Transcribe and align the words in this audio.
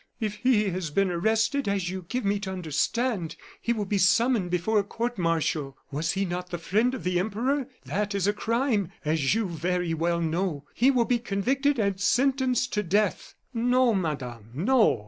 "If 0.19 0.37
he 0.37 0.69
has 0.69 0.89
been 0.89 1.11
arrested, 1.11 1.67
as 1.67 1.91
you 1.91 2.07
give 2.09 2.25
me 2.25 2.39
to 2.39 2.51
understand, 2.51 3.35
he 3.61 3.71
will 3.71 3.85
be 3.85 3.99
summoned 3.99 4.49
before 4.49 4.79
a 4.79 4.83
court 4.83 5.19
martial. 5.19 5.77
Was 5.91 6.13
he 6.13 6.25
not 6.25 6.49
the 6.49 6.57
friend 6.57 6.95
of 6.95 7.03
the 7.03 7.19
Emperor? 7.19 7.67
That 7.85 8.15
is 8.15 8.25
a 8.25 8.33
crime, 8.33 8.91
as 9.05 9.35
you 9.35 9.47
very 9.47 9.93
well 9.93 10.19
know. 10.19 10.65
He 10.73 10.89
will 10.89 11.05
be 11.05 11.19
convicted 11.19 11.77
and 11.77 11.99
sentenced 12.01 12.73
to 12.73 12.81
death." 12.81 13.35
"No, 13.53 13.93
Madame, 13.93 14.49
no! 14.55 14.99